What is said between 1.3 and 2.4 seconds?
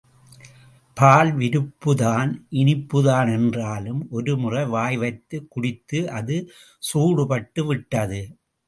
விருப்புதான்